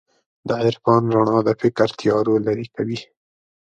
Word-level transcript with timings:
د 0.47 0.49
عرفان 0.63 1.01
رڼا 1.15 1.39
د 1.47 1.49
فکر 1.61 1.87
تیارو 1.99 2.33
لېرې 2.45 2.65
کوي. 2.75 2.99